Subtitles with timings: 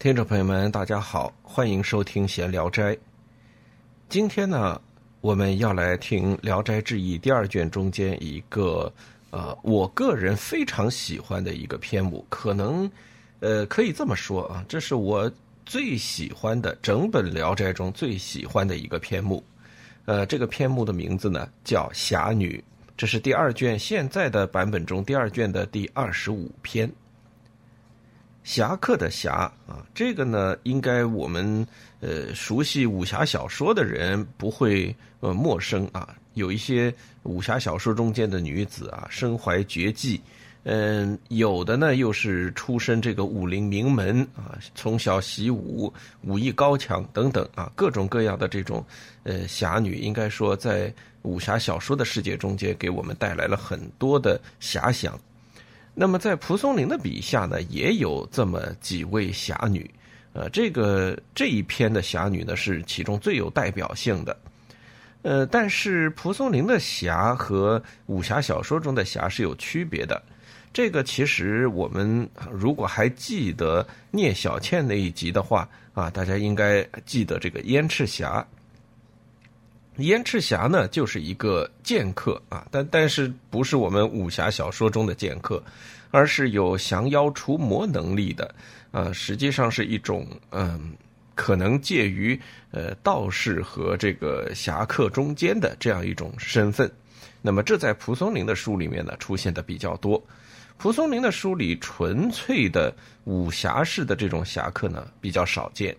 [0.00, 2.94] 听众朋友们，大家好，欢迎收听《闲聊斋》。
[4.08, 4.80] 今天呢，
[5.20, 8.90] 我们要来听《聊斋志异》第二卷中间一个
[9.28, 12.90] 呃，我个人非常喜欢的一个篇目，可能
[13.40, 15.30] 呃可以这么说啊，这是我
[15.66, 19.44] 最喜欢的整本《聊斋》中最喜欢的一个篇目。
[20.06, 22.56] 呃，这个篇目的名字呢叫《侠女》，
[22.96, 26.90] 这是第二卷现在的版本中第二卷的第二十五篇。
[28.42, 31.66] 侠客的侠啊，这个呢，应该我们
[32.00, 36.16] 呃熟悉武侠小说的人不会呃陌生啊。
[36.34, 40.20] 有一些武侠小说中间的女子啊，身怀绝技，
[40.62, 48.82] 嗯，有的呢又是出身这个武林名门啊，从小习武，武艺高强等等啊，各种各样的这种
[49.24, 55.18] 呃侠女，应该说在武侠小说的世界中间，给我们带来了很多的遐想。
[55.94, 59.88] 那么在蒲松龄的笔下呢，也有这么几位侠女，
[60.32, 64.38] 呃，这个这一篇的侠女呢是其中最有代表性的，
[65.22, 70.22] 呃，但是蒲松龄的侠和武侠小说中的侠是有区别的。
[70.72, 78.46] 这个其实我们如果还记得聂小倩那一集的话啊，大家应该记得这个燕赤霞。
[80.02, 85.62] 燕赤霞呢，就是一个剑客啊，但但是不是我们武侠小说中的剑客，
[86.10, 88.54] 而是有降妖除魔能力的
[88.90, 90.92] 啊，实际上是一种嗯，
[91.34, 92.38] 可能介于
[92.70, 96.90] 呃道士和这个侠客中间的这样一种身份。
[97.42, 100.22] 那么这在蒲松龄的书里面呢出现的比较多，
[100.76, 105.96] 蒲松龄的书里纯粹的武侠式的这种侠客呢比较少见。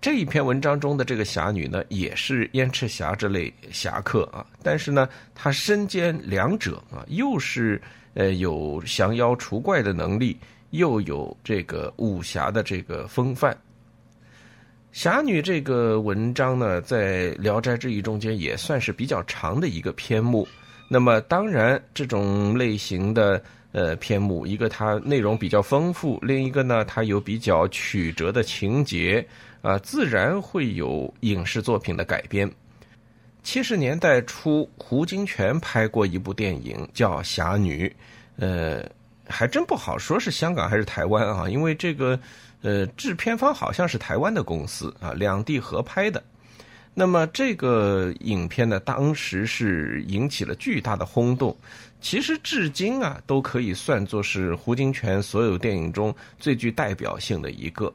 [0.00, 7.82] 这一篇文章中的这个侠女呢，也是燕赤霞这类侠客啊，但是呢，她身兼两者啊，又是
[8.14, 10.38] 呃有降妖除怪的能力，
[10.70, 13.56] 又有这个武侠的这个风范。
[14.92, 20.46] 侠女这个文章呢，在《聊斋志异》中间也算是比较长的一个篇目。
[20.88, 23.42] 那么，当然这种类型的
[23.72, 29.26] 呃篇目，一个它内容比较丰富，另一个呢，它有比较曲折的情节。
[29.62, 32.50] 啊，自然会有影视作品的改编。
[33.42, 37.88] 七十年代初，胡金铨拍过一部电影叫《侠女》，
[38.36, 38.84] 呃，
[39.26, 42.18] 还真不好说是香港还是台湾啊，因为这个
[42.62, 46.22] 呃制片方好像是台湾的公司啊，两地合拍的。
[46.94, 51.56] 那么这个影片呢，当时是引起了巨大的轰动，
[52.00, 57.92] 其实至今啊都可以算作是胡金铨所有电影中最具代表性的一个。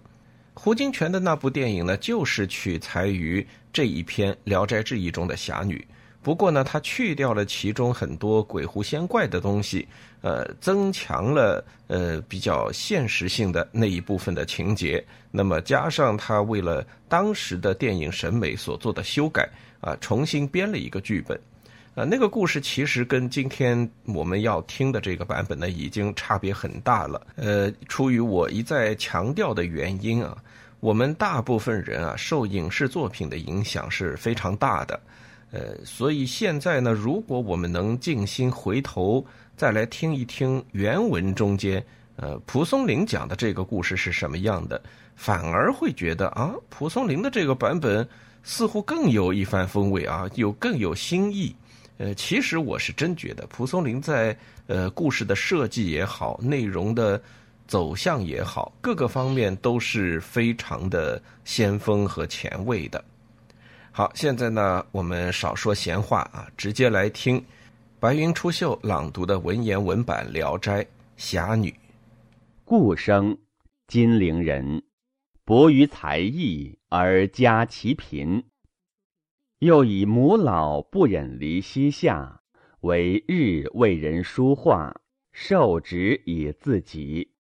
[0.54, 5.86] 胡金铨的那部电影呢，就是取材于这一篇《聊斋志异》中的侠女。
[6.22, 9.86] 不过呢，他去掉了其中很多鬼狐仙怪的东西，
[10.22, 15.04] 呃，增强了呃比较现实性的那一部分的情节。
[15.32, 19.50] 那么加上他为了当时的电影审美所做的修改，
[19.82, 21.38] 啊，重新编了一个剧本。
[21.96, 27.22] 啊，那个故事其实跟今天我们要听的这个版本呢，已经差别很大了。
[27.36, 30.36] 呃，出于我一再强调的原因啊，
[30.80, 35.00] 我们大部分人啊，受影视作品的影响是非常大的。
[35.52, 39.24] 呃，所以现在呢，如果我们能静心回头
[39.56, 44.82] 再来听一听原文中间，呃，蒲松龄讲的这个故事是什么样的，
[45.16, 48.08] 反而会觉得啊，蒲松龄的这个版本
[48.42, 51.56] 似乎更有一番风味啊，有更有新意。
[52.04, 54.38] 呃，其实我是真觉得蒲松龄在
[54.68, 57.22] 呃故事的设计也好，内容的
[57.66, 63.02] 走向也好，各个方面都是非常的先锋和前卫的。
[63.94, 67.42] 好，现在呢，我们少说闲话啊，直接来听
[68.02, 71.70] 白云出岫朗读的文言文版《聊斋侠女》。
[72.66, 73.38] 顾生，
[73.88, 74.84] 金陵人，
[75.46, 78.44] 博于才艺而家其贫。
[79.64, 82.42] 又以母老不忍离膝下，
[82.82, 84.94] 为日为人书画，
[85.32, 87.32] 受职以自己。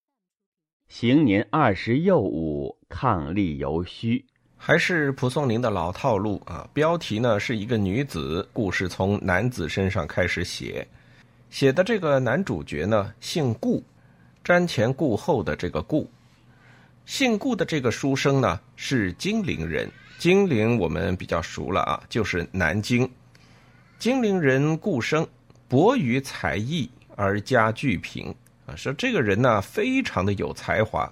[0.88, 4.26] 行年二十又五，抗力犹虚。
[4.56, 6.66] 还是蒲松龄的老套路啊！
[6.72, 10.88] 标题呢是一个女子，故事从男子身上开始写。
[11.50, 13.84] 写的这个男主角呢姓顾，
[14.46, 16.10] 瞻前顾后的这个顾。
[17.06, 19.92] 姓顾的这个书生呢是金陵人。
[20.18, 23.10] 金陵我们比较熟了啊，就是南京。
[24.00, 25.28] 金陵人顾生，
[25.68, 28.34] 博于才艺而家具贫
[28.66, 31.12] 啊，说这个人呢非常的有才华，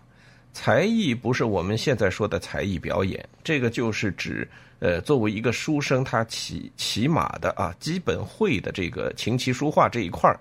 [0.54, 4.48] 才艺不是我们现在说的才艺表演，这个就是指
[4.80, 10.34] 呃作为一个书生，他起起码的啊基本会的这个琴棋书画这一块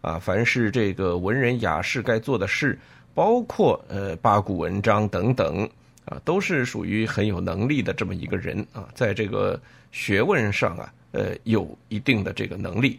[0.00, 2.78] 啊，凡是这个文人雅士该做的事。
[3.14, 5.68] 包括呃八股文章等等
[6.08, 9.60] 啊，都是属于很有能力的这么一个人啊，在这个
[9.92, 12.98] 学问上啊，呃有一定的这个能力，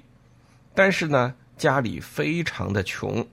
[0.76, 3.26] 但是呢，家里非常的穷，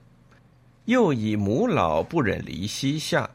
[0.85, 3.29] 又以母老不忍离膝下，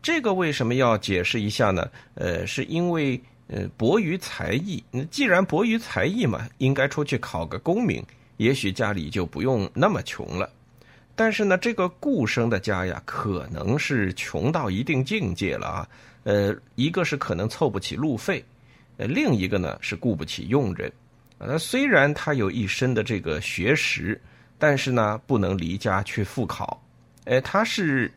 [0.00, 1.90] 这个为什么要解释一下呢？
[2.14, 8.02] 呃，是因为呃博于才艺，既然博于才艺嘛，应该出去考个功名，
[8.38, 10.48] 也许家里就不用那么穷了。
[11.16, 15.88] 但是呢，这个顾生的家呀，可能是穷到一定境界了啊。
[16.24, 18.44] 呃，一个是可能凑不起路费，
[18.96, 20.90] 呃，另一个呢是雇不起佣人。
[21.38, 24.20] 呃，虽然他有一身的这个学识，
[24.58, 26.82] 但是呢，不能离家去复考。
[27.26, 28.10] 哎，他是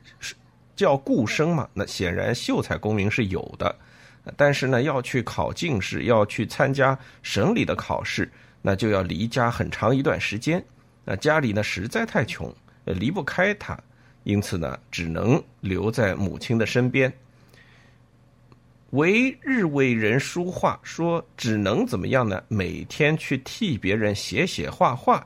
[0.76, 3.76] 叫顾生嘛，那显然秀才功名是有的，
[4.36, 10.64] 但是呢，要去考进士，要去参加省里的考试，那就要离家很长一段时间。
[11.04, 12.54] 那家里呢，实在太穷。
[12.94, 13.78] 离不开他，
[14.24, 17.12] 因此呢，只能留在母亲的身边。
[18.92, 22.42] 为日为人书画，说只能怎么样呢？
[22.48, 25.26] 每天去替别人写写画画，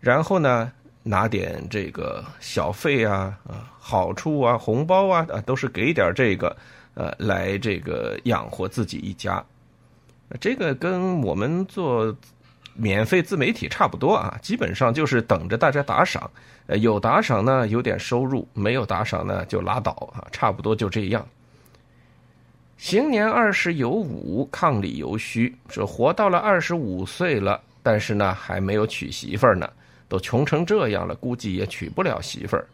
[0.00, 0.72] 然后呢，
[1.02, 6.56] 拿点这个小费啊、啊好处啊、红包啊，啊都是给点这个，
[6.94, 9.44] 呃，来这个养活自己一家。
[10.40, 12.16] 这个跟我们做。
[12.74, 16.30] 免费自媒体差不多啊，基本上就是等着大家打赏，
[16.66, 21.26] 呃，有打赏呢有点收入，没有打赏呢就拉倒啊，差不多就这样。
[22.76, 29.70] 行年二十有五，伉俪犹虚，说活到了二十五岁了，但是呢还没有娶媳妇儿呢，
[30.08, 32.66] 都穷成这样了，估计也娶不了媳妇儿。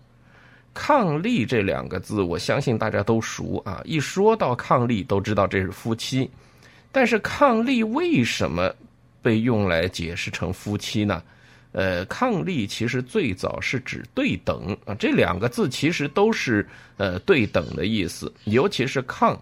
[0.75, 6.31] 伉俪这两个字，我相信大家都熟啊，一说到伉俪，都知道这是夫妻，
[6.93, 8.73] 但是伉俪为什么？
[9.27, 11.21] 被用来解释成夫妻呢？
[11.73, 16.65] 呃，伉俪其实最早是指对等啊，这两个字其实都是
[16.97, 19.37] 呃对等的意思，尤其是伉，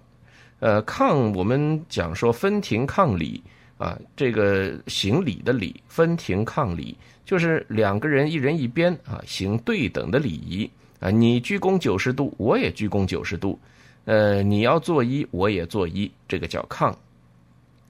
[0.61, 3.43] 呃伉我们讲说分庭抗礼
[3.77, 6.97] 啊，这个行礼的礼，分庭抗礼
[7.27, 13.61] 就是两个人一人一边啊，行对等的礼仪啊，你鞠躬九十度，我也鞠躬九十度，
[14.07, 16.95] 呃，你要作揖，我也作揖，这个叫伉。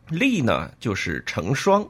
[0.08, 1.86] 立呢，就是成双，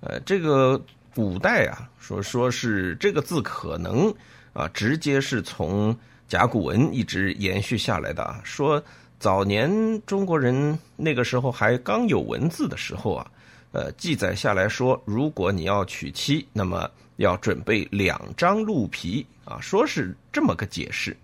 [0.00, 0.80] 呃，这个
[1.14, 4.14] 古代啊，说说是这个字可能
[4.52, 5.96] 啊，直接是从
[6.28, 8.40] 甲骨文一直延续下来的啊。
[8.44, 8.82] 说
[9.18, 13.30] 早年中国人那个时候还刚有文字的时候啊，
[13.72, 21.16] 呃，记载下来说，如果你要娶妻，那么要准备两张鹿皮啊，说是这么个解释，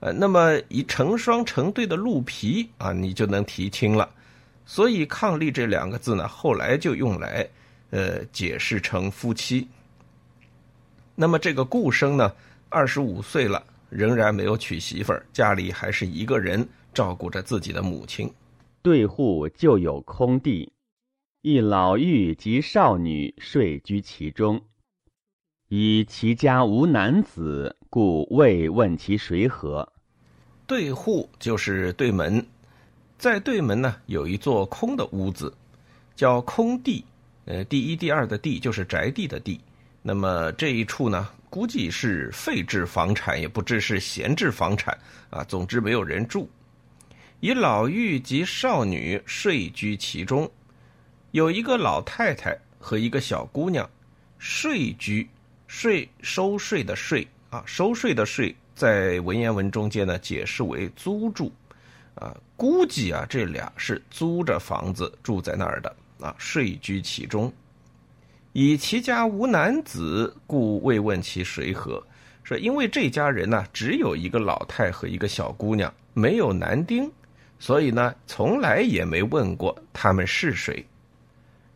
[0.00, 4.08] 呃，那么以成双成对的鹿皮啊，你就能提亲了。
[4.70, 7.48] 所以“伉俪”这两个字呢，后来就用来，
[7.88, 9.66] 呃，解释成夫妻。
[11.14, 12.30] 那么这个顾生呢，
[12.68, 18.30] 二十五岁了，仍然没有娶媳妇儿，家里还是一个人照顾着自己的母亲。
[18.82, 20.70] 对户就有空地，
[21.40, 24.60] 一老妪及少女睡居其中。
[25.70, 29.90] 以其家无男子，故未问其谁何。
[30.66, 32.46] 对户就是对门。
[33.18, 35.52] 在对门呢，有一座空的屋子，
[36.14, 37.04] 叫空地。
[37.46, 39.60] 呃，第一、第二的地就是宅地的地。
[40.02, 44.96] 那么这一处呢，估计是废置房产，也不知是闲置房产
[45.30, 45.42] 啊。
[45.42, 46.48] 总之没有人住。
[47.40, 50.48] 以老妪及少女睡居其中，
[51.32, 53.88] 有一个老太太和一个小姑娘
[54.38, 55.28] 睡居，
[55.66, 61.52] 睡收税的税啊，收税的税，在文言文中间呢，解释为租住。
[62.14, 67.52] 啊，估计啊，这俩是租着房子住在那儿的啊，睡居其中。
[68.52, 72.02] 以其家无男子，故未问其谁何。
[72.42, 77.08] 说因为这家人呢，只有一个老太和一个小姑娘，没有男丁，
[77.60, 80.84] 所以呢，从来也没问过他们是谁。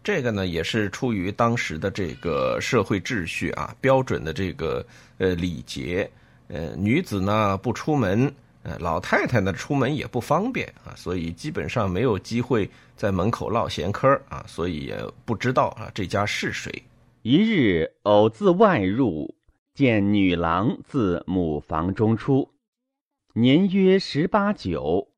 [0.02, 4.84] 这个呢，也是出于当时的这个社会秩序啊，标准的这个
[5.18, 6.10] 呃礼节。
[6.48, 8.34] 呃，女子呢不出门。
[8.62, 16.82] 呃，老太太呢出门也不方便啊，所以基本上没有机会在门口唠闲嗑啊，所以也不知道啊这家是谁。
[17.22, 19.34] 一日偶自外入，
[19.74, 22.50] 见女郎自母房中出，
[23.34, 25.08] 年约十八九，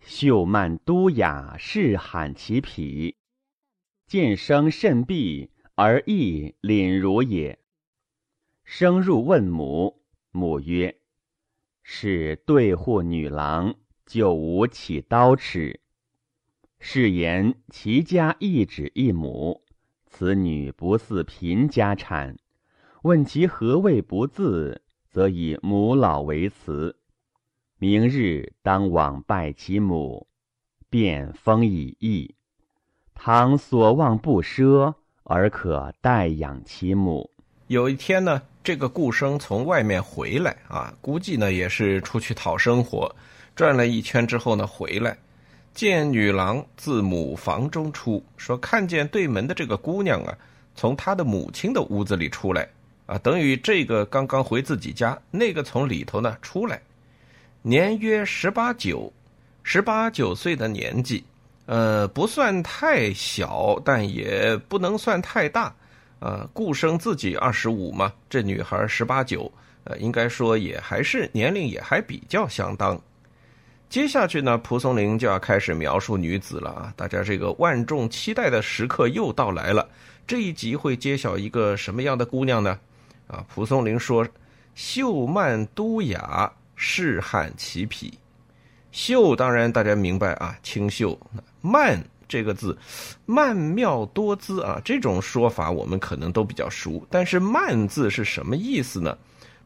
[0.00, 3.16] 秀曼都雅，是罕其匹。
[4.06, 7.58] 见生甚毕，而亦凛如也。
[8.64, 11.01] 生入问母，母曰。
[11.82, 13.74] 是对户女郎，
[14.06, 15.80] 就无起刀尺。
[16.78, 19.62] 是言其家一子一母，
[20.06, 22.36] 此女不似贫家产。
[23.02, 26.96] 问其何谓不自，则以母老为辞。
[27.78, 30.28] 明日当往拜其母，
[30.88, 32.36] 便封以义。
[33.14, 37.30] 倘所望不奢，而可代养其母。
[37.66, 43.14] 有一天呢，这个顾生从外面回来啊，估计呢也是出去讨生活，
[43.56, 45.16] 转了一圈之后呢，回来
[45.74, 50.36] 见女郎自母房中出，说看见对门的这个姑娘啊，
[50.74, 52.68] 从她的母亲的屋子里出来
[53.06, 56.80] 啊，等于这个刚刚回自己家，那个从里头呢出来，
[57.62, 59.12] 年约十八九，
[59.62, 61.24] 十八九岁的年纪。
[61.66, 65.72] 呃，不算太小，但也不能算太大，
[66.22, 69.50] 呃，顾生自己二十五嘛，这女孩十八九，
[69.82, 72.96] 呃，应该说也还是年龄也还比较相当。
[73.88, 79.88] 接下去呢，蒲松龄就要开始描述女子了啊，大家这个万众期待的时刻又到来了。
[80.24, 82.78] 这一集会揭晓一个什么样的姑娘呢？
[83.26, 84.24] 啊，蒲松龄说
[84.76, 88.16] ：“秀曼都雅，仕汉齐匹。”
[88.92, 91.18] 秀当然大家明白啊，清秀。
[91.60, 92.00] 曼
[92.32, 92.74] 这个字，
[93.26, 97.06] 曼妙多姿啊，这种说法我们可能都比较熟。
[97.10, 99.14] 但是曼字是什么意思呢？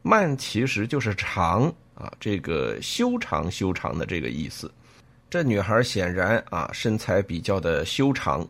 [0.01, 4.69] 曼其实就是长啊，这个修长修长的这个意思。
[5.29, 8.45] 这女孩显然啊，身材比较的修长。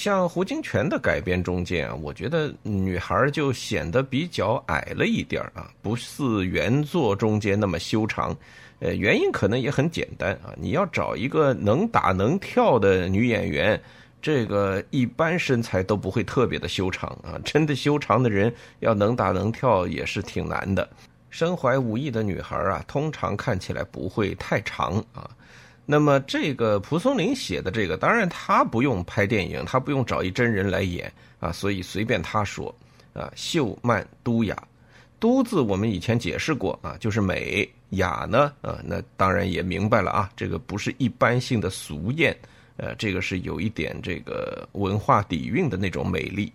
[0.00, 8.34] 像胡金铨的改编中间啊，我觉得女孩就显得比较矮了一点啊，不似原作中间那么修长。
[8.78, 13.78] 呃，原因可能也很简单啊，你要找一个能打能跳的女演员，
[14.22, 17.38] 这个一般身材都不会特别的修长啊。
[17.44, 20.88] 真的修长的人要能打能跳也是挺难的。
[21.28, 25.28] 身怀武艺的女孩啊，通常看起来不会太长啊。
[25.90, 32.72] 那么这个蒲松龄写的这个，当然他不用拍电影，他不用找一真人来演啊，所以随便他说
[33.12, 34.56] 啊，秀曼都雅。
[35.18, 42.34] 都字我们以前解释过啊，就是美雅呢，啊，那当然也明白了啊，这个不是一般性的俗艳，
[42.76, 46.52] 呃，这个是有一点这个文化底蕴的那种美丽。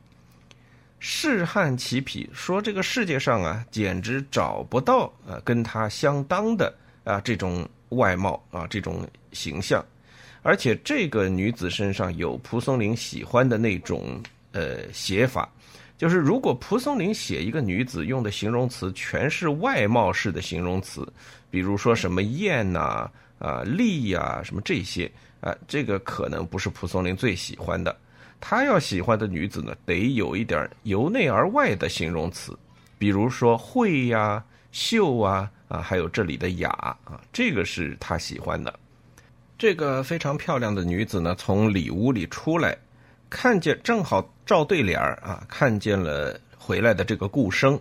[0.97, 6.73] 仕汉其匹，说这个世界上啊，简直找不到啊跟他相当的
[7.03, 9.85] 啊这种外貌啊这种形象，
[10.41, 14.19] 而且这个女子身上有蒲松龄喜欢的那种
[14.53, 15.47] 呃写法。
[15.97, 21.07] 就是如果蒲松龄写一个女子用的形容词全是外貌式的形容词，
[21.49, 27.95] 比如说什么艳呐、啊丽呀、什么这些啊，这个可能不是蒲松龄最喜欢的。
[28.41, 32.53] 他要喜欢的女子呢，得有一点由内而外的形容词，
[32.97, 36.69] 比如说慧呀、秀啊啊，还有这里的雅
[37.05, 38.79] 啊，这个是他喜欢的。
[39.57, 42.77] 这个非常漂亮的女子呢，从里屋里出来。
[43.27, 47.77] 看见正好照对联儿啊，看见了回来的这个顾生，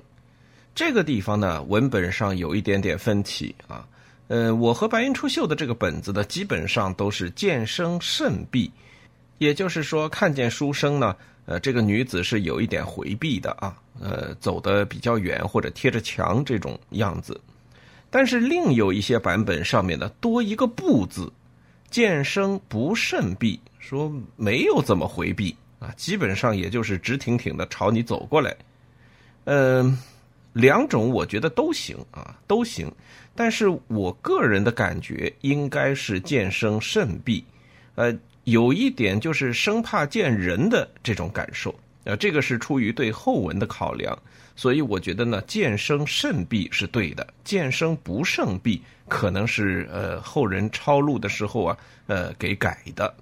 [0.74, 3.86] 这个地方呢文本上有一点点分歧啊。
[4.28, 8.72] 呃，我和白云出岫的这个本子呢，基本上都是见生甚避，
[9.38, 11.14] 也就是说看见书生呢，
[11.44, 17.38] 呃，这个女子是有一点回避的啊，呃，走的比较远或者贴着墙这种样子。
[18.10, 21.30] 但是另有一些版本上面呢多一个不字。
[21.94, 28.52] 见生不甚避，说没有怎么回避啊，基本上也就是直挺挺的朝你走过来。
[29.44, 29.96] 嗯，
[30.54, 32.90] 两种我觉得都行啊，都行。
[33.36, 37.44] 但是我个人的感觉应该是见生甚避，
[37.94, 41.72] 呃，有一点就是生怕见人的这种感受，
[42.02, 44.18] 呃，这个是出于对后文的考量。
[44.56, 53.12] 所以我觉得呢，见生甚避是对的，见生不胜避可能是呃后人抄录的时候啊，呃给改的。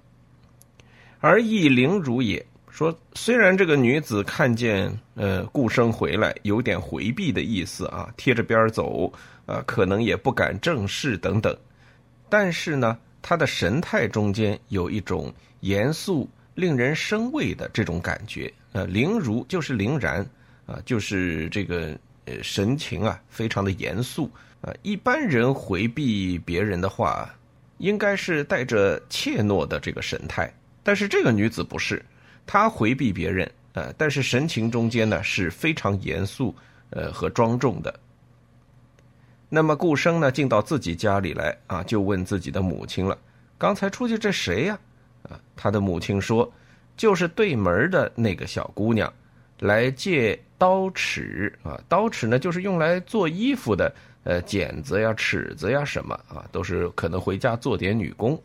[1.19, 9.11] 而亦灵如也说，虽然这个女子看见呃顾生回来，有点回避的意思啊，贴着边走
[9.45, 11.55] 呃，可能也不敢正视等等，
[12.29, 18.53] 但是呢，她的神态中间有一种严肃、令人生畏的这种感觉。
[18.73, 20.23] 呃，灵如就是凛然。
[20.65, 24.73] 啊，就是这个呃神情啊，非常的严肃啊。
[24.81, 27.29] 一般人回避别人的话，
[27.79, 30.49] 应该是带着怯懦的这个神态，
[30.81, 32.03] 但是这个女子不是，
[32.45, 36.55] 她回避别人啊，但是神情中间呢是非常严肃
[36.91, 37.93] 呃和庄重的。
[39.49, 43.17] 那么顾生呢进到自己家里来啊，就问自己的母亲了
[43.59, 44.79] ：“刚才出去这谁呀？”
[45.29, 46.49] 啊，他的母亲说
[46.95, 49.11] ：“就是对门的那个小姑娘。”
[49.59, 53.93] 来借刀尺啊，刀尺呢就是用来做衣服的，
[54.23, 58.41] 呃，剪子呀、尺子呀什么啊，都是可能回家做点女工。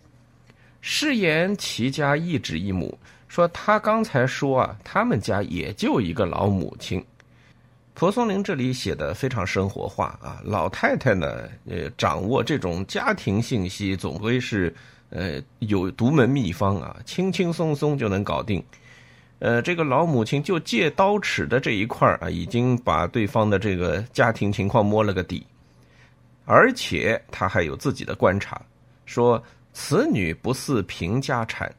[0.81, 2.99] 誓言其家一指一母，
[3.29, 7.01] 说他刚才说啊，他们家也就一个老母亲。
[7.95, 14.75] 蒲松龄这里写的非常生活化啊，老太太呢，呃，掌握这种家庭信息总归是，
[15.11, 18.61] 呃，有独门秘方啊，轻轻松松就能搞定。
[19.41, 25.47] 呃，这个老母亲就借刀尺的这一块啊，已经把对方的这个家庭情况摸了个底，
[26.45, 28.61] 而且他还有自己的观察，
[29.07, 29.41] 说
[29.73, 31.73] 此女不似贫家产，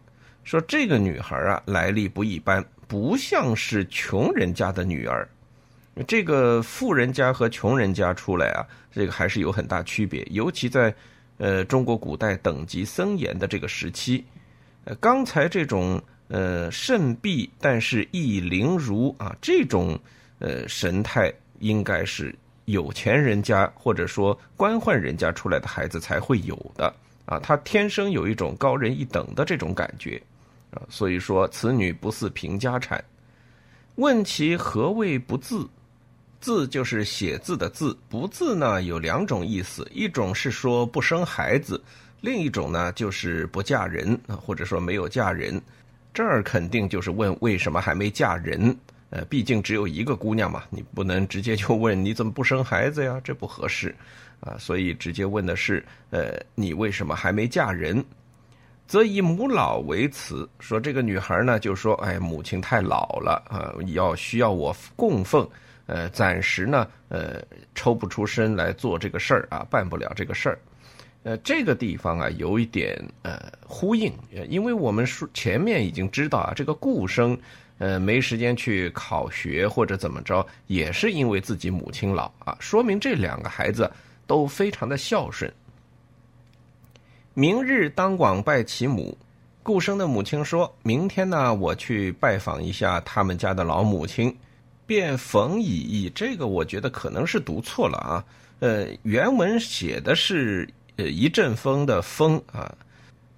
[0.45, 5.27] 说这个女孩啊，来历不一般，不像是穷人家的女儿。
[6.07, 10.95] 这个富人家和穷人家出来啊，这个还是有很大区别，尤其在
[11.39, 14.23] 呃中国古代等级森严的这个时期。
[14.85, 19.99] 呃，刚才这种呃甚鄙但是亦凌如啊这种
[20.39, 22.33] 呃神态，应该是
[22.65, 26.93] 有钱人家或者说官宦人家出来的孩子才会有的
[27.25, 30.21] 啊，他天生有一种高人一等的这种感觉
[30.71, 33.03] 啊，所以说此女不似贫家产。
[33.95, 35.67] 问其何谓不字？
[36.39, 41.83] 字就是写字的字，不字呢有两种意思，一种是说不生孩子，
[42.21, 45.61] 另一种呢就是不嫁人或者说没有嫁人。
[46.19, 48.75] 这儿肯定就是问为什么还没嫁人？
[49.09, 53.95] 呃，毕竟只有一个姑娘嘛，你不能直接就问你怎么不生孩子呀，这不合适
[54.41, 54.57] 啊。
[54.59, 58.03] 所以直接问的是，呃，你为什么还没嫁人？
[58.85, 65.49] 则以母老为辞，说这个女孩呢就说，哎，母亲太老了啊，要需要我供奉。
[65.85, 67.41] 呃，暂时呢，呃，
[67.73, 70.59] 抽不出身来做这个事儿啊，办不了这个事儿。
[71.23, 74.11] 呃，这个地方啊，有一点呃呼应，
[74.47, 77.37] 因为我们说前面已经知道啊，这个顾生
[77.77, 83.91] 呃没时间去考学或者怎么着，也是因为自己母亲老啊，说明这两个孩子
[84.25, 85.51] 都非常的孝顺。
[87.33, 89.17] 明日当广拜其母，
[89.61, 94.35] 顾生的母亲说明天呢，我去拜访一下他们家的老母亲。
[94.85, 98.25] 便逢以意，这个我觉得可能是读错了啊。
[98.57, 100.67] 呃，原文写的是
[100.99, 102.75] 呃一阵风的风啊，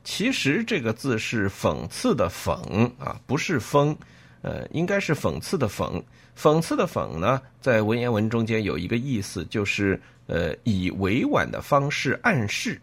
[0.03, 2.51] 其实这个字是讽刺的讽
[2.97, 3.95] 啊，不是风，
[4.41, 6.01] 呃，应该是讽刺的讽。
[6.35, 12.81] 讽刺的讽呢，在文言文中间有一个意思，就是呃以委婉的方式暗示。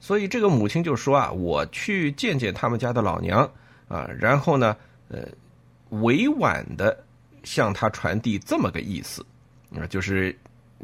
[0.00, 3.48] 所以这个母亲就说啊，我去见见他们家的老娘
[3.86, 4.76] 啊，然后呢，
[5.08, 5.20] 呃，
[5.90, 7.04] 委婉的。
[7.44, 9.24] 向他传递这么个意思，
[9.74, 10.36] 啊，就是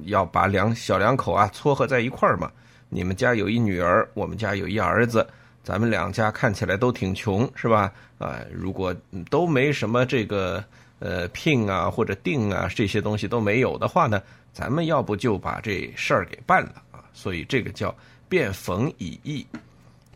[0.05, 2.51] 要把两小两口啊撮合在一块儿嘛。
[2.95, 5.27] 你们家有一女儿，我们家有一儿子，
[5.65, 7.93] 咱们两家看起来都挺穷，是吧？
[8.19, 8.95] 啊，如果
[9.29, 10.65] 都没什么这个
[11.01, 17.03] 呃聘啊或者定啊这些东西都没有的话呢，咱们要不就把这事儿给办了啊。
[17.13, 17.93] 所以这个叫
[18.29, 19.45] 便逢以义，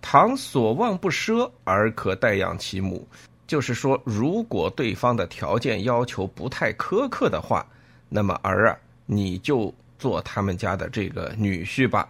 [0.00, 3.04] 倘所望不奢而可代养其母。
[3.48, 7.66] 就是说，如果对方的条件要求不太苛刻的话，
[8.08, 12.08] 那么儿啊，你就做他们家的这个女婿吧。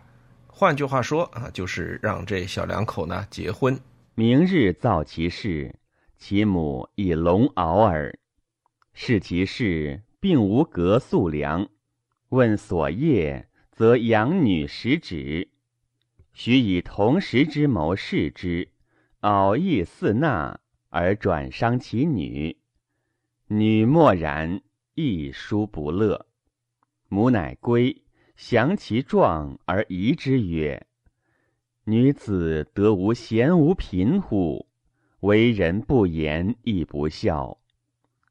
[0.59, 3.79] 换句话说啊，就是让这小两口呢结婚。
[4.17, 5.77] 明日造其事，
[6.17, 8.19] 其母以龙敖耳。
[8.93, 11.69] 视其事，并无隔宿粮。
[12.31, 15.49] 问所业，则养女食指。
[16.33, 18.69] 许以同时之谋视之，
[19.21, 20.59] 敖亦似纳。
[20.89, 22.57] 而转伤其女，
[23.47, 24.61] 女默然，
[24.95, 26.27] 亦殊不乐。
[27.07, 28.03] 母乃归，
[28.41, 30.87] 降其状而疑之曰
[31.85, 34.65] ：“女子得无贤无贫乎？
[35.21, 37.59] 为人不言亦不孝，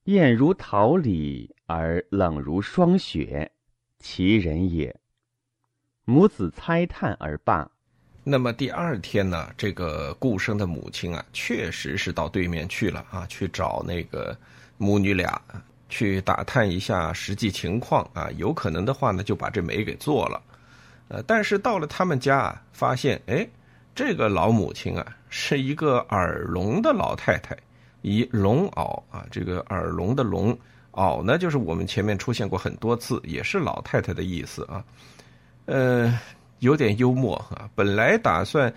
[0.05, 3.51] 艳如桃李而冷如霜雪，
[3.99, 4.97] 其人也？”
[6.05, 7.69] 母子猜叹而罢。
[8.23, 14.35] 那么第二天呢，这个顾生的母亲啊，确实是到对面去了啊，去找那个
[14.77, 15.39] 母女俩，
[15.89, 18.29] 去打探一下实际情况啊。
[18.37, 20.41] 有可能的话呢，就把这媒给做了。
[21.07, 23.47] 呃，但是到了他们家啊，发现哎，
[23.95, 27.57] 这个老母亲啊，是一个耳聋的老太太，
[28.01, 30.57] 以聋媪啊，这个耳聋的聋
[30.91, 34.83] 媪呢，就是我们前面出现过很多次，也是老太太的意思啊。
[35.65, 36.19] 呃。
[36.61, 37.69] 有点幽默啊！
[37.75, 38.73] 本来打算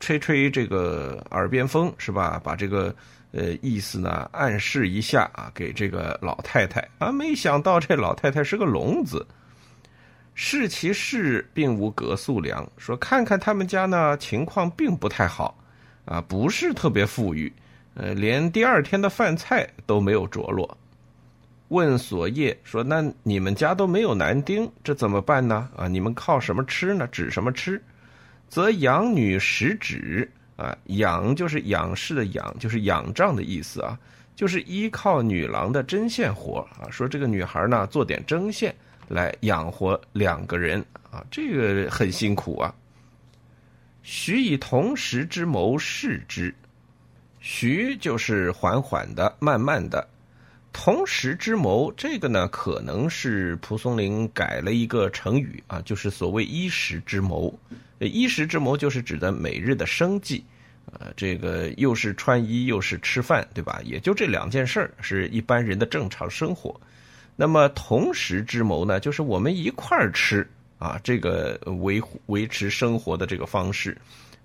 [0.00, 2.40] 吹吹这个耳边风是吧？
[2.42, 2.88] 把这个
[3.32, 9.26] 呃意思呢暗示一下啊，给这个老太太啊，没想到这老太太是个聋子。
[10.34, 12.64] 视其事，并无隔宿粮。
[12.76, 15.58] 说看看他们家呢，情况并不太好
[16.04, 17.52] 啊，不是特别富裕，
[17.94, 20.78] 呃，连第二天的饭菜都没有着落。
[21.70, 25.68] 问所业说：“那你们家都没有男丁，这怎么办呢？
[25.76, 27.06] 啊，你们靠什么吃呢？
[27.08, 27.82] 指什么吃？
[28.48, 33.96] 则养女食指啊，养就是仰视的仰，就是仰仗的意思啊，
[34.34, 38.74] 就是依靠女郎的针线活啊，说这个女孩呢做点针线
[39.06, 42.74] 来养活两个人啊，这个很辛苦啊。
[44.02, 46.52] 徐以同时之谋视之，
[47.38, 50.08] 徐就是缓缓的、慢慢的。
[50.72, 57.56] 同时之谋，这个呢，可能是蒲松龄改了一个成语啊，就是所谓衣食之谋。
[58.06, 60.44] 衣食之谋就是指的每日的生计，
[60.92, 63.80] 呃，这个又是穿衣又是吃饭，对吧？
[63.84, 66.78] 也就这两件事儿是一般人的正常生活。
[67.34, 73.96] 那么同时之谋呢，就是我们一块儿吃啊，这个维维持生活的这个方式。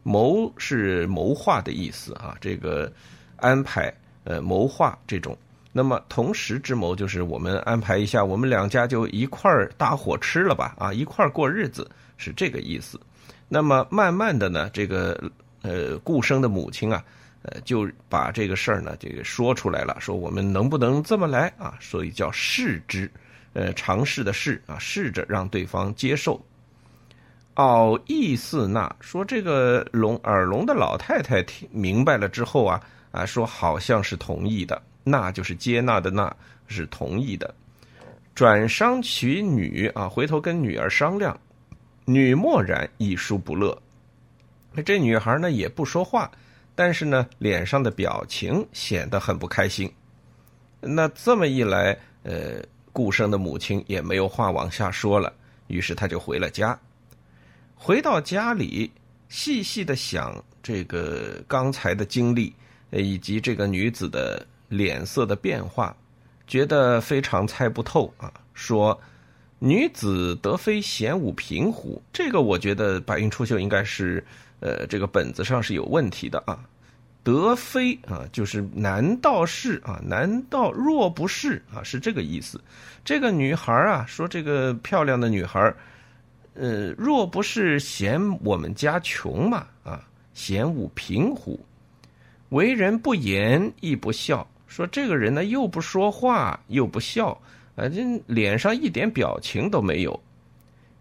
[0.03, 2.91] 谋是谋划的意思啊，这个
[3.37, 3.93] 安排
[4.25, 5.37] 呃谋划这种。
[5.71, 12.99] 那么同时之谋就是我们安排一下，我们两家就一块儿搭伙吃了吧，啊，一块儿过日子是这个意思。
[13.47, 17.03] 那么慢慢的呢，这个呃顾生的母亲啊，
[17.43, 21.77] 呃就把这个事儿呢这个说出来了，说我们能不能这么来啊？
[21.79, 23.09] 所以叫试之，
[23.53, 26.43] 呃尝试的试啊，试着让对方接受。
[27.55, 34.81] 奥，意思那说这个聋耳聋的老太太听明白了之后啊啊说好像是同意的。
[35.05, 36.33] 那就是接纳的，那
[36.65, 37.53] 是同意的。
[38.33, 41.37] 转商娶女啊，回头跟女儿商量，
[42.05, 43.77] 女默然，一书不乐。
[44.85, 46.31] 这女孩呢也不说话，
[46.75, 49.91] 但是呢脸上的表情显得很不开心。
[50.79, 55.31] 那这么一来，呃，顾生的母亲也没有话往下说了，
[55.67, 56.77] 于是他就回了家。
[57.75, 58.91] 回到家里，
[59.29, 62.53] 细细的想这个刚才的经历，
[62.91, 64.45] 以及这个女子的。
[64.69, 65.95] 脸色的变化，
[66.47, 68.33] 觉得非常猜不透啊。
[68.55, 68.99] 说
[69.65, 72.01] 女子得非贤武平乎？
[72.11, 74.21] 这个我觉得白云出岫应该是，
[74.59, 76.59] 呃，这个本子上是有问题的啊。
[77.23, 80.01] 得非啊，就是难道是啊？
[80.05, 81.81] 难道若不是啊？
[81.81, 82.59] 是这个意思。
[83.05, 85.73] 这个女孩啊，说这个漂亮的女孩，
[86.55, 91.57] 呃，若不是嫌我们家穷嘛啊，嫌武平乎？
[92.49, 94.45] 为人不言亦不笑。
[94.67, 97.41] 说这个人呢，又不说话，又不笑，
[97.75, 100.19] 啊，这脸上一点表情都没有。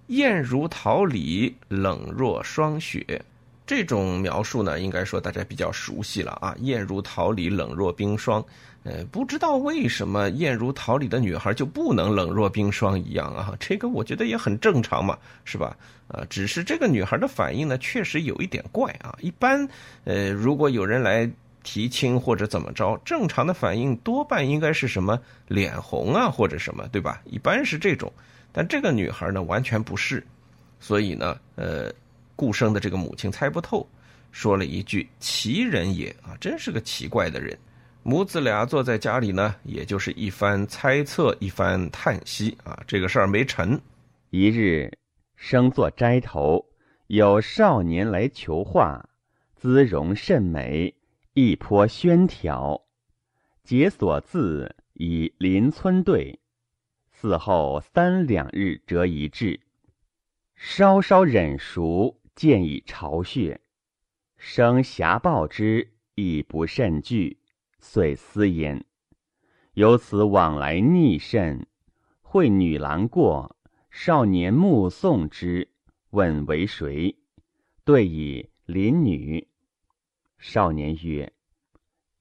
[0.06, 3.22] 艳如桃李，冷若霜雪。
[3.64, 6.54] 这种描述呢，应该说大家比较熟悉了啊。
[6.60, 8.44] 艳如桃李，冷若冰霜。
[8.84, 13.54] 呃，不知道为什么艳如桃李的女孩就不能冷若冰霜一样啊？
[13.60, 15.76] 这个我觉得也很正常嘛，是吧？
[16.08, 19.16] 啊，只是这个女孩的反应呢，确实有一点怪啊。
[19.20, 19.68] 一般，
[20.04, 21.30] 呃，如果有人来。
[21.62, 27.22] 提亲或者怎么着，正常的反应多半应该是什么脸红啊，或者什么，对吧？
[27.24, 28.12] 一般是这种，
[28.52, 30.24] 但这个女孩呢完全不是，
[30.80, 31.92] 所以呢，呃，
[32.34, 33.86] 顾生的这个母亲猜不透，
[34.30, 37.56] 说了一句“奇人也啊，真是个奇怪的人”。
[38.04, 43.80] 母子俩坐在家里呢，也就是一番猜测，一番叹息啊，这个事儿没成。
[44.30, 44.90] 一日，
[45.36, 46.64] 生坐斋头，
[47.06, 49.08] 有少年来求画，
[49.54, 50.92] 姿容甚美。
[51.34, 52.84] 一颇宣条，
[53.64, 56.40] 解所字以邻村对，
[57.10, 59.60] 死后三两日折一至，
[60.54, 63.62] 稍稍忍熟，见以巢穴。
[64.36, 67.38] 生侠报之，亦不甚惧，
[67.78, 68.84] 遂思焉。
[69.72, 71.66] 由此往来逆甚，
[72.20, 73.56] 会女郎过，
[73.90, 75.70] 少年目送之，
[76.10, 77.16] 问为谁？
[77.84, 79.48] 对以邻女。
[80.42, 81.32] 少年曰：“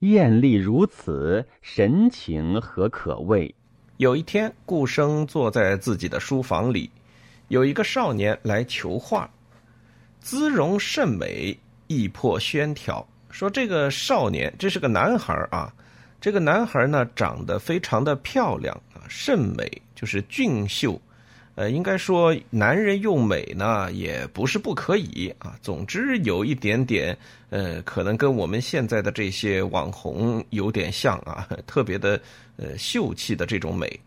[0.01, 3.53] 艳丽如此，神情何可畏？”
[3.97, 6.87] 有一天，顾生坐在自己的书房里，
[7.47, 9.27] 有一个少年来求画，
[10.19, 11.57] 姿容甚美，
[11.87, 13.05] 意魄轩条。
[13.31, 15.73] 说这个少年，这是个男孩啊。
[16.19, 21.01] 这个男孩呢，长得非常的漂亮啊，甚美，就是俊秀。
[21.55, 25.55] 呃，应该说，男人用美呢，也不是不可以啊。
[25.61, 27.15] 总之，有一点点，
[27.49, 32.19] 呃，可能跟我们现在的这些网红有点像啊，特别的，
[32.55, 33.99] 呃，秀气的这种美。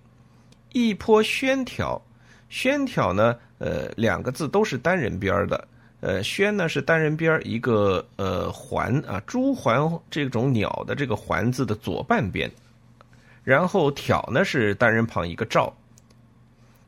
[0.72, 2.00] 一泼宣挑，
[2.48, 5.68] 宣挑呢，呃，两个字都是单人边的，
[6.00, 9.78] 呃，宣呢是单人边一个呃环啊，朱环
[10.11, 12.50] 这种鸟的这个环字的左半边，
[13.44, 15.72] 然后挑呢是单人旁一个赵。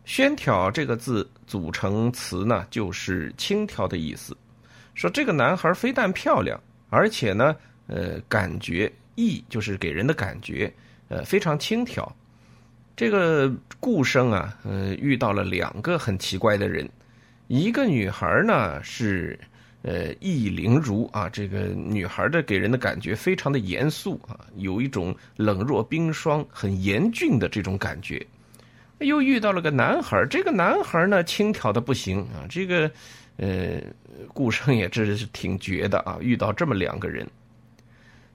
[0.06, 4.34] 宣挑这个字组成词呢，就是轻佻的意思。
[4.94, 7.54] 说这个男孩非但漂亮，而且呢，
[7.88, 10.72] 呃，感觉意就是给人的感觉，
[11.08, 12.10] 呃，非常轻佻。
[12.94, 16.88] 这个顾生啊，呃，遇到了两个很奇怪的人，
[17.48, 19.38] 一个女孩呢是，
[19.82, 28.24] 呃，意凌如啊，这个女孩的给人的感觉非常的严肃啊，有一种冷若冰霜、很严峻的这种感觉。
[28.98, 32.90] 又遇到了个男孩，这个男孩呢轻佻的不行啊，这个
[33.36, 33.80] 呃，
[34.32, 37.26] 顾生也真是挺绝的啊，遇到这么两个人。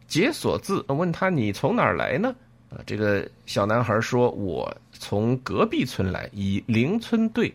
[0.08, 2.36] 解锁字问他你从哪儿来呢？
[2.70, 7.52] 啊，这个小男孩说我从隔壁村来，以邻村对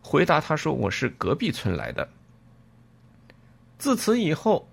[0.00, 2.08] 回答他说我是隔壁村来的。
[3.78, 4.66] 自此以后，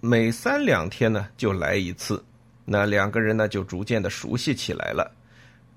[0.00, 2.24] 每三两天呢就来一次，
[2.64, 5.12] 那两个人呢就逐渐的熟悉起来了。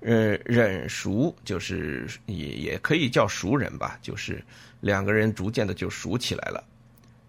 [0.04, 4.42] 呃，忍熟就是也也可以叫熟人吧，就是
[4.80, 6.62] 两个人逐渐的就熟起来了。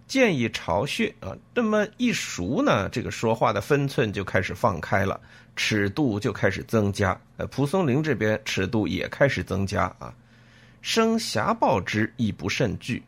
[0.07, 5.19] 建议巢穴啊，这么一熟呢，这个说话的分寸就开始放开了，
[5.55, 7.19] 尺度就开始增加。
[7.37, 10.13] 呃，蒲松龄这边尺度也开始增加啊。
[10.81, 13.01] 生狭抱之亦不甚惧，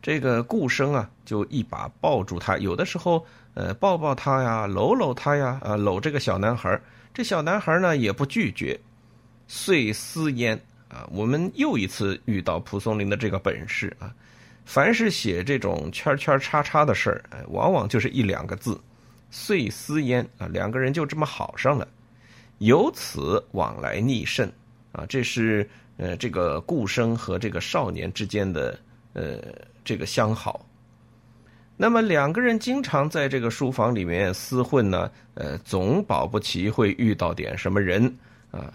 [0.00, 6.80] 这个顾生啊，就一把抱住他，有的时候呃抱抱他呀，搂搂他呀，啊搂这个小男孩，
[7.12, 8.78] 这小男孩呢也不拒绝。
[9.48, 10.56] 遂思焉
[10.88, 14.14] 啊，我们又一次遇到蒲松龄的这个本事啊。
[14.64, 18.78] 凡是写这种圈圈叉叉的事儿，哎，往往就是一两个字，
[19.30, 21.88] 遂思焉啊，两个人就这么好上了，
[22.58, 24.52] 由此往来逆甚
[24.92, 25.06] 啊。
[25.08, 28.78] 这是呃这个顾生和这个少年之间的
[29.14, 29.38] 呃
[29.82, 30.64] 这个相好。
[31.74, 38.04] 那么两个人经常在这个书房里面厮混呢，呃，总保不齐会遇到点什么人
[38.50, 38.70] 啊。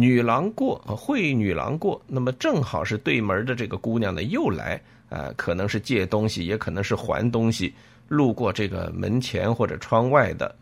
[0.00, 7.74] 女郎过，会女郎过，那么正好是对门的这个姑娘呢，又来，啊，可能是借东西，也可能是还东西，
[8.08, 10.56] 路过这个门前或者窗外的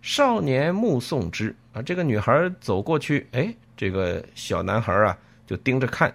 [0.00, 6.14] 少年目送之，啊，这个女孩走过去，哎，这个小男孩啊就盯着看，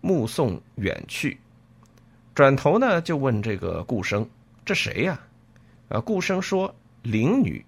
[0.00, 1.36] 目送远去，
[2.32, 4.24] 转头呢就问这个顾生
[4.64, 5.20] ：“这谁呀？”
[5.90, 6.72] 啊，顾生说
[7.02, 7.64] ：“灵女。”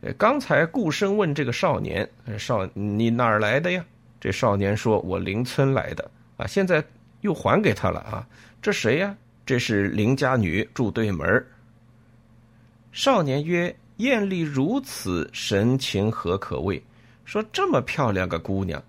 [0.00, 2.08] 呃，刚才顾生问这个少年
[2.38, 3.84] ：“少，你哪儿来的呀？”
[4.20, 6.84] 这少年说：“我邻村来的。”啊，现在
[7.22, 8.26] 又还给他了啊！
[8.62, 9.16] 这谁呀？
[9.44, 11.44] 这是邻家女，住对门
[12.92, 16.80] 少年曰：“艳丽如此，神情何可畏？”
[17.24, 18.82] 说这么漂亮个姑娘，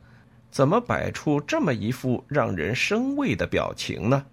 [0.52, 4.26] 怎么摆出这么一副让人生畏的表情呢？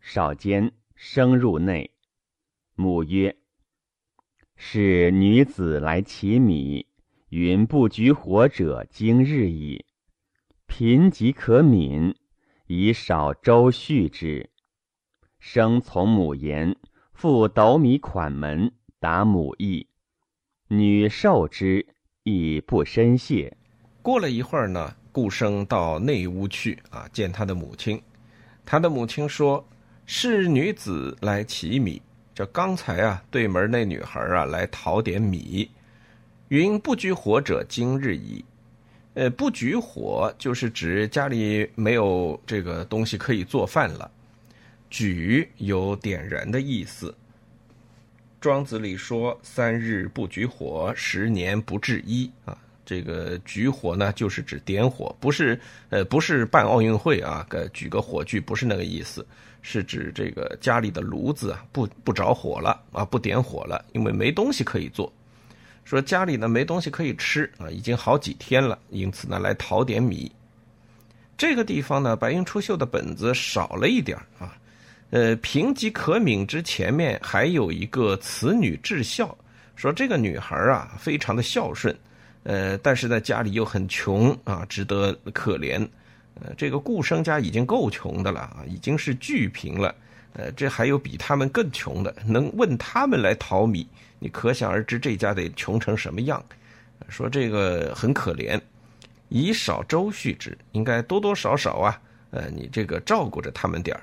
[0.00, 1.90] 少监生入内，
[2.76, 3.34] 母曰。
[4.62, 6.84] 是女子来乞米，
[7.30, 9.86] 云不举火者今日矣。
[10.66, 12.14] 贫即可悯，
[12.66, 14.50] 以少周续之。
[15.38, 16.76] 生从母言，
[17.14, 18.70] 复斗米款门，
[19.00, 19.88] 答母意。
[20.68, 21.86] 女受之，
[22.22, 23.56] 亦不深谢。
[24.02, 28.00] 过了一会儿呢，顾生到内屋去啊，见他的母亲。
[28.66, 29.66] 他的母亲说
[30.04, 32.02] ：“是女子来乞米。”
[32.40, 35.70] 这刚才啊，对门那女孩啊来讨点米，
[36.48, 38.42] 云不举火者今日矣。
[39.12, 44.10] 呃，不举火就是指家里没有这个东西可以做饭了。
[44.88, 47.14] 举有点燃的意思。
[48.40, 52.56] 庄子里说：“三日不举火，十年不至一。”啊，
[52.90, 55.56] 这个举火呢，就是指点火，不是
[55.90, 59.24] 呃，不是办奥运会啊，个举个火炬不是那个意思。
[59.62, 65.12] 是指这个家里的炉子啊不不着火了啊不点火了，因为没东西可以做。
[65.84, 70.28] 说家里呢没东西可以吃啊，已经好几天了，因此呢来讨点米。
[71.38, 74.58] 这个地方呢，白云出岫的本子少了一点啊。
[75.10, 79.32] 呃，贫瘠可悯之前面还有一个慈女至孝，
[79.76, 81.96] 说这个女孩啊非常的孝顺，
[82.42, 85.86] 呃，但是在家里又很穷啊，值得可怜。
[86.42, 89.94] 呃，这个顾生家已经够穷的了啊，已经是巨贫了。
[90.32, 93.86] 呃，这还有比他们更穷的，能问他们来讨米，
[94.18, 96.42] 你可想而知这家得穷成什么样。
[97.08, 98.60] 说这个很可怜，
[99.28, 102.00] 以少周续之，应该多多少少啊，
[102.30, 104.02] 呃，你这个照顾着他们点儿。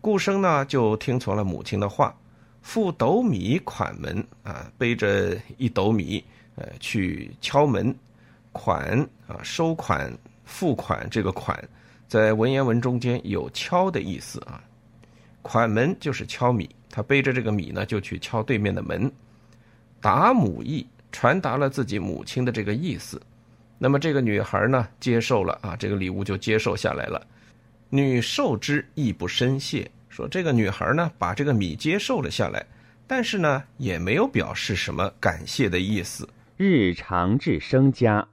[0.00, 2.14] 顾生呢就听从了母亲的话，
[2.60, 6.24] 付斗米款门啊，背着一斗米，
[6.58, 7.94] 呃，去敲门，
[8.52, 10.12] 款啊，收款。
[10.50, 11.62] 付款这个款，
[12.08, 14.64] 在文言文中间有敲的意思啊。
[15.42, 19.12] 款门就是敲米，他背着这个米呢，就去敲对面的门。
[20.00, 23.20] 达母意，传达了自己母亲的这个意思。
[23.76, 27.26] 那么这个女孩呢，接受了啊，这个礼物就接受下来了。
[27.90, 32.64] 女受之亦不深谢，说这个女孩呢，把这个米接受了下来，
[33.06, 36.26] 但是呢，也没有表示什么感谢的意思。
[36.60, 38.30] 日常至生家。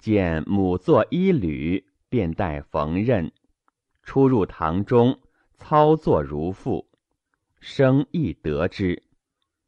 [0.00, 3.30] 见母作衣履，便带缝纫，
[4.02, 5.20] 出入堂中，
[5.56, 6.88] 操作如父。
[7.60, 9.00] 生亦得之。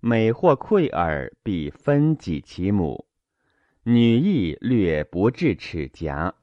[0.01, 3.07] 每或愧耳，必分己其母。
[3.85, 6.35] 女亦略不至齿颊。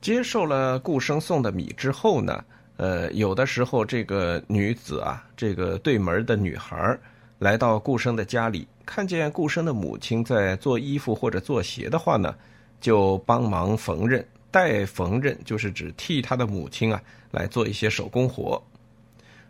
[0.00, 2.44] 接受了顾生送的米之后呢，
[2.78, 6.98] 呃，有的时候这个女子啊，这个对门的女孩
[7.38, 12.34] 来到顾生的家里，看见顾生的母亲在做衣服或者做鞋的话呢，
[12.80, 14.24] 就帮忙缝纫。
[14.50, 18.62] 代缝纫就是指替他的母亲啊来做一些手工活。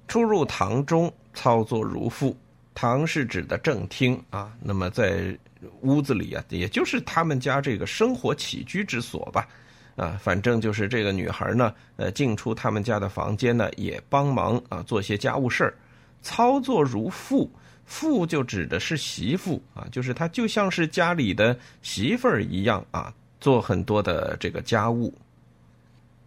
[0.09, 2.37] 出入堂中，操作如父。
[2.75, 5.35] 堂是指的正厅啊，那么在
[5.81, 9.49] 屋子里啊，也就是他们家这个生活起居之所吧，
[9.96, 15.75] 啊，反正就是这个女孩呢，呃，进出他们家的房间呢，也帮忙啊，做些家务事儿，
[16.20, 17.51] 操作如父，
[17.87, 25.14] 妇就指的是媳妇啊，就是她就像是家里的媳妇儿一样啊，做很多的这个家务。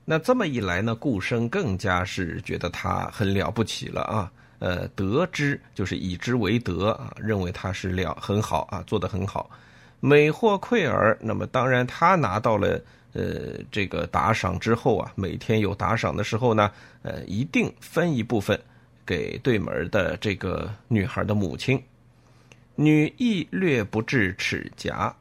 [0.06, 4.32] 那这么一来呢，顾生更加是觉得她很了不起了啊。
[4.60, 9.50] 呃，得之就是以之为德啊，认为他是了很好啊，做得很好。
[10.02, 12.78] 每获馈尔，那么当然他拿到了
[13.14, 16.70] 呃这个打赏之后啊，每天有打赏的时候呢，
[17.04, 18.60] 呃，一定分一部分
[19.10, 21.82] 给对门的这个女孩的母亲。
[22.76, 25.12] 女亦略不至齿颊，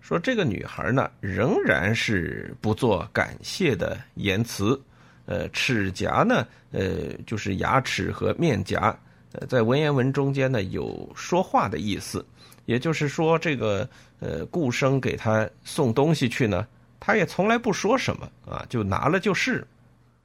[0.00, 4.82] 说这个女孩呢，仍然是不做感谢的言辞。
[5.26, 8.98] 呃，齿颊呢，呃，就是牙齿和面颊，
[9.32, 12.26] 呃，在文言文中间呢有说话的意思，
[12.64, 16.66] 也就是说，这个呃，顾生给他送东西去呢，
[16.98, 19.64] 他也从来不说什么啊，就拿了就是。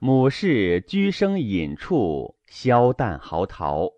[0.04, 3.94] 母氏居生隐处，消淡嚎啕。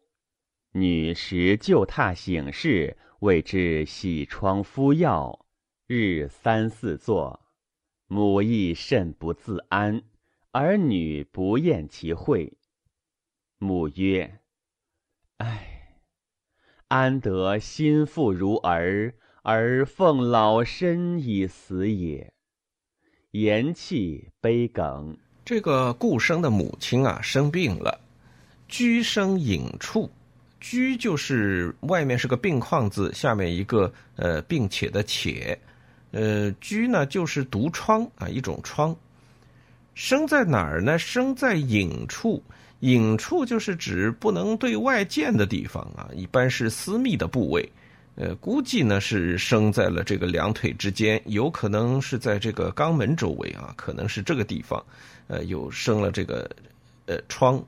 [0.73, 5.47] 女时旧榻醒事，为之洗窗敷药，
[5.87, 7.41] 日三四坐，
[8.05, 10.03] 母亦甚不自安。
[10.51, 12.53] 儿女不厌其惠。
[13.57, 14.39] 母曰
[15.37, 15.97] ：“唉，
[16.89, 22.31] 安得心腹如儿，而奉老身以死也？”
[23.31, 25.17] 言气悲哽。
[25.43, 27.99] 这个顾生的母亲啊，生病了，
[28.73, 30.09] 居生隐处。
[30.59, 35.55] 居就是外面是个病框字，下面一个呃，并且的且，
[36.09, 38.95] 呃，居呢就是独窗啊，一种窗。
[39.93, 40.97] 生在哪儿呢？
[40.97, 42.41] 生在隐处，
[42.79, 47.71] 隐处就是指不能对外见的地方啊，一般是私密的部位。
[48.15, 54.83] 呃，估计呢是生在了这个两腿之间，有可能是在这个肛门周围啊，可能是这个地方，
[55.27, 56.49] 呃，有生了这个
[57.05, 57.63] 呃疮。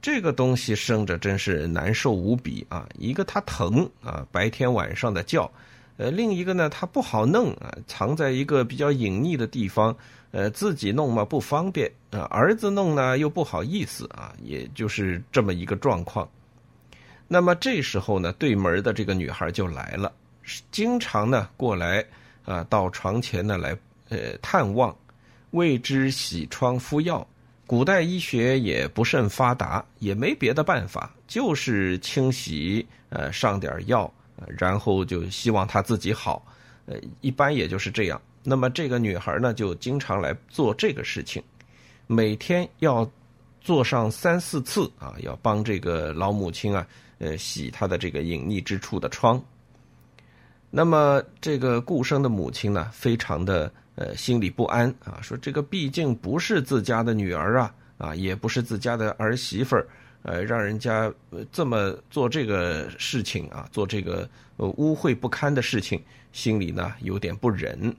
[0.00, 2.88] 这个东西生着真是难受无比啊！
[2.98, 5.50] 一个它疼啊，白天晚上的叫。
[5.96, 9.94] 呃，另一个呢，它不好弄啊，藏在一个比较隐匿的地方，
[10.30, 16.28] 呃，自己弄嘛不方便啊，儿子弄呢又不好意思啊，也就是这么一个状况。
[17.26, 20.12] 那么这时候呢，对门的这个女孩就来了，
[20.70, 22.04] 经常呢过来
[22.44, 23.76] 啊，到床前呢来
[24.08, 24.96] 呃探望，
[25.50, 27.26] 为之洗疮敷药。
[27.68, 34.12] 古代医学也不甚发达，也没别的办法，就是清洗呃上点药。
[34.56, 36.40] 然后就希望他自己好，
[36.86, 38.22] 呃，一般也就是这样。
[38.44, 41.42] 那么这个女孩呢，就经常来做这个事情，
[42.06, 43.10] 每天要
[43.60, 46.86] 做上三四次啊，要帮这个老母亲啊，
[47.18, 49.42] 呃，洗她的这个隐匿之处的疮。
[50.70, 59.84] 那么这个顾生的母亲呢，非常的呃心里不安啊，说这个毕竟不是自家的女儿啊，啊，也不是自家的儿媳妇儿。
[60.22, 61.12] 呃，让人家
[61.50, 66.00] 这么做这个事情啊，做这个污秽不堪的事情，
[66.32, 67.94] 心里呢有点不忍。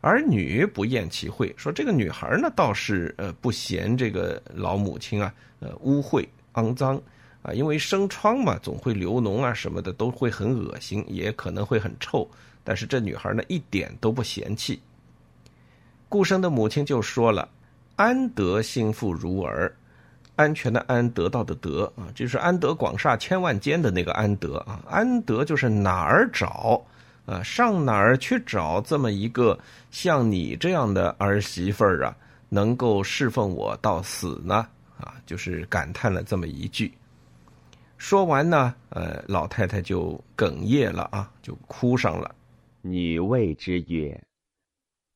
[0.00, 7.00] 儿女不厌其秽，说这个女孩呢倒是呃不嫌这个老母亲啊呃污秽肮脏
[7.42, 12.28] 啊，因为生疮嘛总会流脓啊什么的都会很恶心，也可能会很臭。
[12.62, 14.80] 但是这女孩呢一点都不嫌弃。
[16.14, 17.48] 顾生的母亲就说了
[17.98, 19.74] ：“安得心腹如儿。”
[20.36, 24.80] 安全的安，得到的得啊，就是安得广厦千万间的那个安得啊。
[24.88, 26.80] 安得就是哪儿找
[27.26, 29.58] 啊，上哪儿去找这么一个
[29.90, 32.16] 像你这样的儿媳妇儿啊，
[32.48, 34.64] 能够侍奉我到死呢？
[35.00, 36.92] 啊，就是感叹了这么一句。
[37.98, 42.32] 说完呢，呃，老太太就哽咽了啊，就哭上了。
[42.82, 44.16] 女谓之曰：“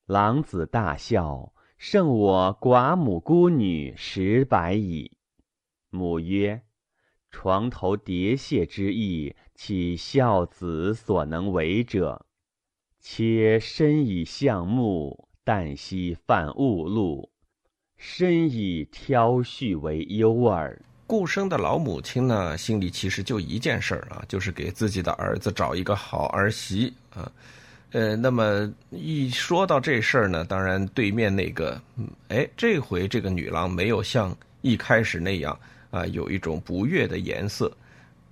[0.08, 5.12] 郎子大孝。”胜我寡母孤女十百矣。
[5.90, 6.62] 母曰
[7.30, 12.26] ：“床头叠谢之意，岂孝子所能为者？
[12.98, 17.30] 且身以向木，旦夕犯误路，
[17.96, 27.30] 身以挑絮为忧耳。”顾生的老母亲呢，心里其实就一件事儿啊，就是给自己的儿子找一个好儿媳啊。
[27.92, 31.80] 呃，那么一说到这事儿呢，当然对面那个，
[32.28, 35.58] 哎，这回这个女郎没有像一开始那样
[35.90, 37.74] 啊，有一种不悦的颜色。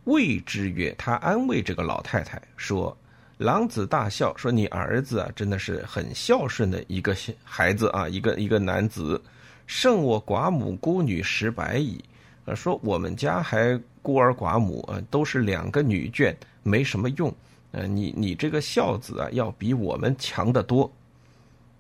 [0.05, 2.97] 谓之曰，他安慰这个老太太说
[3.39, 9.21] ：“郎子大笑，说你儿子啊，真的是很孝顺的一个孩子啊，一个一个男子，
[9.67, 12.05] 胜我寡母孤女十百矣。”
[12.45, 16.33] 呃，说我们家还孤儿寡母啊，都是两个女眷，
[16.63, 17.35] 没什么用。
[17.77, 20.91] 呃，你你这个孝子啊，要比我们强得多。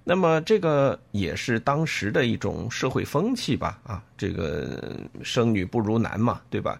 [0.04, 3.80] 那么这个也是当时的一种社会风气吧？
[3.82, 6.78] 啊，这个生女不如男嘛，对吧？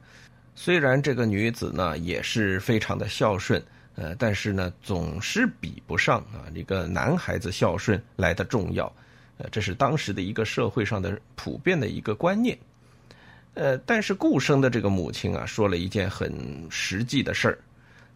[0.55, 3.62] 虽然这个女子呢也是非常的孝顺，
[3.95, 8.85] 呃，但是呢总是比不上啊一个男孩子孝顺来的重要。
[9.39, 12.57] 呃，这是当时的一个社会上的普遍的一个观念。
[13.55, 16.31] 呃，但是顾生的这个母亲啊，说了一件很
[16.69, 17.59] 实际的事儿。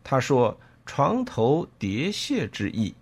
[0.05, 0.59] 他说
[0.93, 2.93] ：“床头叠蟹之意，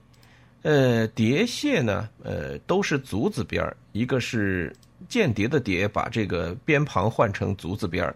[0.60, 4.70] 呃，叠蟹呢，呃，都是足字边儿，一个是
[5.08, 8.14] 间谍的谍，把这个边旁换成足字边儿，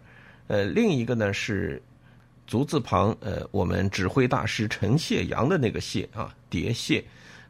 [0.48, 1.82] 呃，另一个呢是
[2.46, 7.02] 足字旁，呃，我们指挥大师陈谢阳的那个谢啊，叠蟹，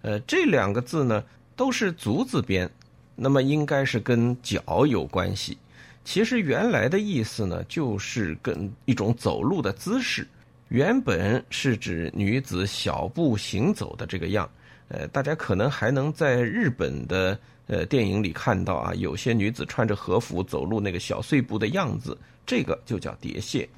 [0.03, 1.25] 呃，这两个字呢
[1.57, 2.71] 都是足字边，
[3.17, 5.59] 那么应该是跟脚有关系。”
[6.07, 10.25] 其实原来的意思呢，就是跟一种走路的姿势，
[10.73, 14.49] 原本是指女子小步行走的这个样。
[14.89, 22.17] 呃，大家可能还能在日本的呃电影里看到啊，有些女子穿着和服走路那个小碎步的样子，
[22.47, 23.69] 这个就叫叠蟹。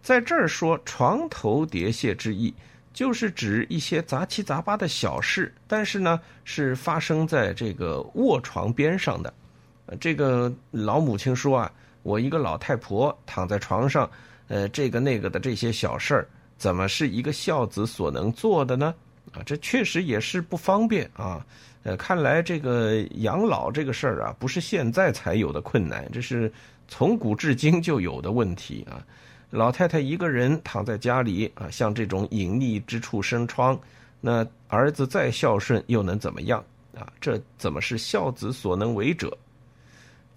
[0.00, 2.54] 在这儿说床头叠蟹之意，
[2.94, 9.34] 就是指一些杂七杂八的小事，但是呢，是发生在这个卧床边上的。
[9.98, 11.72] 这个老母亲说啊，
[12.02, 14.08] 我一个老太婆躺在床上，
[14.48, 18.94] 呃，这个那个的这些小事儿，怎么是一个孝子所能做的呢？
[19.32, 21.44] 啊，这确实也是不方便啊。
[21.84, 26.50] 呃，看来这个养老这个事儿啊，不是现在才有的困难，这是
[26.88, 29.04] 从古至今就有的问题啊。
[29.50, 33.78] 老太太一个人躺在家里啊，像这种隐匿之处生疮，
[34.20, 36.62] 那儿子再孝顺又能怎么样
[36.94, 37.06] 啊？
[37.20, 39.36] 这怎么是孝子所能为者？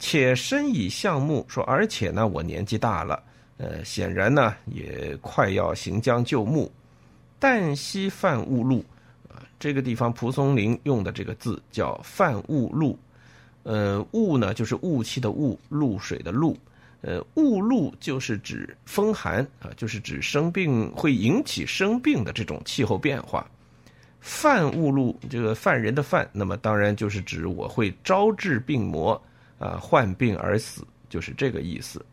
[0.02, 3.22] 且身以相目说，而且呢，我年纪大了，
[3.58, 6.70] 呃，显然呢也快要行将就木。
[7.39, 8.84] 旦夕犯雾露，
[9.30, 12.97] 啊，这个地方蒲松龄用的这个字叫犯雾露，
[13.62, 16.58] 呃，雾呢就是雾气的雾，露水的露，
[17.02, 23.47] 呃，雾露就是指风寒啊，就是指生病会引起生病的这种气候变化。
[24.20, 29.22] 犯雾露这个犯人的犯，那么当然就是指我会招致病魔。
[29.62, 32.03] 啊，患病而死就是这个意思。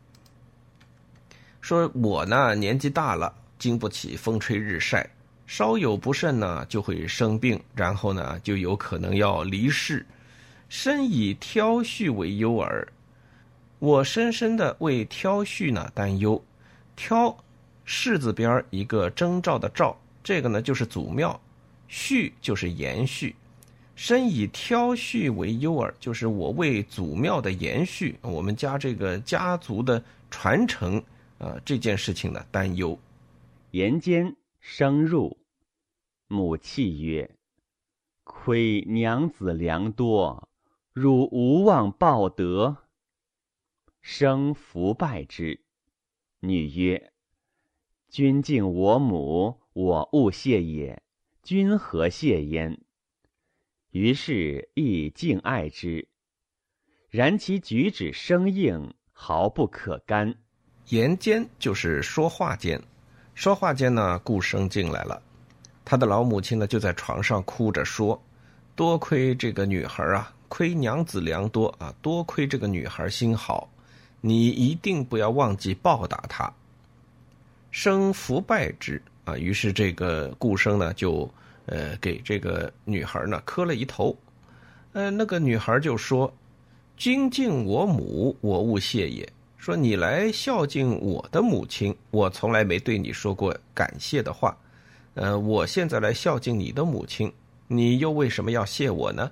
[1.63, 5.09] 说我呢年纪大了，经不起风吹日晒，
[5.47, 10.05] 稍有不慎呢就会生病，然后呢就有可能要离世。
[10.69, 12.87] 深以挑婿为忧耳，
[13.79, 16.43] 我深深的为挑婿呢担忧。
[16.95, 17.35] 挑，
[17.87, 21.41] 士字边一个征兆的兆，这个呢就是祖庙，
[21.87, 23.35] 序就是延续。
[23.99, 31.03] 身以挑婿为忧耳，就是我为祖庙的延续，我们家这个家族的传承
[31.39, 32.97] 啊这件事情呢担忧。
[33.73, 35.37] 言间生入，
[36.29, 37.29] 母泣曰
[38.23, 40.49] ：“亏娘子良多，
[40.93, 42.77] 汝无忘报德。”
[44.01, 45.61] 生弗拜之。
[46.39, 47.11] 女曰
[48.09, 51.03] ：“君敬我母，我勿谢也。
[51.43, 52.81] 君何谢焉？”
[53.99, 56.07] 于是亦敬爱之，
[57.11, 60.33] 然其举止生硬，毫不可干。
[60.91, 62.81] 言间就是说话间，
[63.35, 65.21] 说话间呢，顾生进来了，
[65.85, 68.23] 他的老母亲呢就在床上哭着说
[68.77, 73.69] ：“多亏这个女孩啊，亏娘子良多啊，多亏这个女孩心好，
[74.21, 76.49] 你一定不要忘记报答她。”
[77.73, 81.29] 生福拜之啊，于是这个顾生呢就。
[81.69, 84.17] 呃，给这个女孩呢磕了一头，
[84.93, 86.33] 呃，那个女孩就说
[86.97, 94.57] ：“君敬我母，我勿谢也。”说你来孝敬我的母亲，我从来没对你说过感谢的话。
[95.15, 97.31] 呃，我现在来孝敬你的母亲，
[97.67, 99.31] 你又为什么要谢我呢？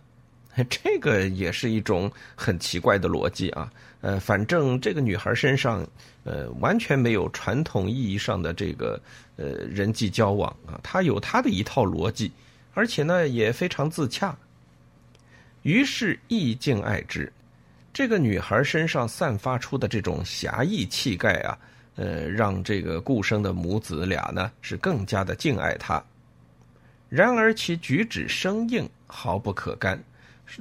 [0.71, 3.71] 这个也是一种很奇怪的逻辑啊。
[4.01, 5.85] 呃，反正这个女孩身上，
[6.25, 9.01] 呃，完全没有传统意义上的这个
[9.37, 12.31] 呃人际交往啊，她有她的一套逻辑，
[12.75, 14.37] 而且呢也非常自洽。
[15.63, 17.33] 于是意敬爱之，
[17.93, 21.59] 这个女孩身上散发出的这种侠义气概啊，
[21.97, 26.01] 呃，让这个顾生的母子俩呢是更加的敬爱她。
[27.09, 30.01] 然而其举止生硬，毫不可干。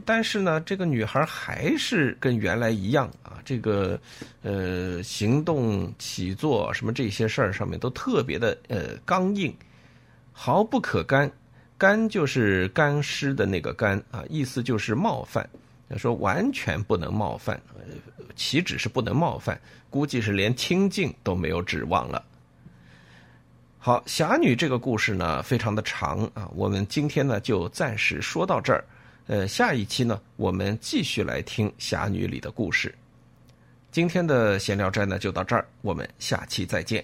[0.03, 3.99] 但是呢，这个女孩还是跟原来一样啊，这个
[4.41, 9.55] 呃行动起坐什么这些事儿上面都特别的呃刚硬，
[10.33, 11.31] 毫不可干。
[11.77, 15.47] 干就是干湿的那个干啊，意思就是冒犯。
[15.97, 17.61] 说完全不能冒犯，
[18.35, 19.59] 岂止是不能冒犯，
[19.89, 22.25] 估计是连亲近都没有指望了。
[23.77, 28.83] 好，侠女这个故事呢，非常的长啊，我们今天呢就暂时说到这儿。
[29.27, 32.93] 呃，下一期呢，我们继续来听侠女里的故事。
[33.91, 37.03] 今天的闲聊斋呢就到这儿，我们下期再见。